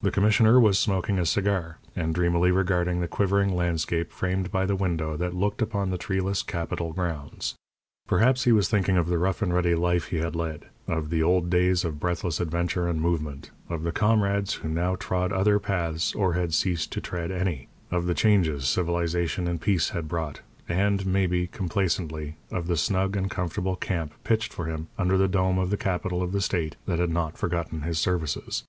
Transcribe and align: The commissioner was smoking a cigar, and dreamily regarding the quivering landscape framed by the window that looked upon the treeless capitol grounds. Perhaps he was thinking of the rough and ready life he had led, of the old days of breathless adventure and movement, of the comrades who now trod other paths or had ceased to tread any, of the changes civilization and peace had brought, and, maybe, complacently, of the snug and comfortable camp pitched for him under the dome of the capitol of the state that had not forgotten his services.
The 0.00 0.10
commissioner 0.10 0.58
was 0.58 0.80
smoking 0.80 1.16
a 1.20 1.24
cigar, 1.24 1.78
and 1.94 2.12
dreamily 2.12 2.50
regarding 2.50 2.98
the 2.98 3.06
quivering 3.06 3.54
landscape 3.54 4.10
framed 4.10 4.50
by 4.50 4.66
the 4.66 4.74
window 4.74 5.16
that 5.16 5.32
looked 5.36 5.62
upon 5.62 5.90
the 5.90 5.96
treeless 5.96 6.42
capitol 6.42 6.92
grounds. 6.92 7.54
Perhaps 8.08 8.42
he 8.42 8.50
was 8.50 8.68
thinking 8.68 8.96
of 8.96 9.06
the 9.06 9.16
rough 9.16 9.42
and 9.42 9.54
ready 9.54 9.76
life 9.76 10.06
he 10.06 10.16
had 10.16 10.34
led, 10.34 10.64
of 10.88 11.08
the 11.08 11.22
old 11.22 11.50
days 11.50 11.84
of 11.84 12.00
breathless 12.00 12.40
adventure 12.40 12.88
and 12.88 13.00
movement, 13.00 13.52
of 13.68 13.84
the 13.84 13.92
comrades 13.92 14.54
who 14.54 14.68
now 14.68 14.96
trod 14.96 15.32
other 15.32 15.60
paths 15.60 16.16
or 16.16 16.32
had 16.32 16.52
ceased 16.52 16.90
to 16.90 17.00
tread 17.00 17.30
any, 17.30 17.68
of 17.92 18.06
the 18.06 18.12
changes 18.14 18.66
civilization 18.66 19.46
and 19.46 19.60
peace 19.60 19.90
had 19.90 20.08
brought, 20.08 20.40
and, 20.68 21.06
maybe, 21.06 21.46
complacently, 21.46 22.36
of 22.50 22.66
the 22.66 22.76
snug 22.76 23.14
and 23.14 23.30
comfortable 23.30 23.76
camp 23.76 24.14
pitched 24.24 24.52
for 24.52 24.64
him 24.64 24.88
under 24.98 25.16
the 25.16 25.28
dome 25.28 25.58
of 25.60 25.70
the 25.70 25.76
capitol 25.76 26.24
of 26.24 26.32
the 26.32 26.40
state 26.40 26.74
that 26.86 26.98
had 26.98 27.10
not 27.10 27.38
forgotten 27.38 27.82
his 27.82 28.00
services. 28.00 28.64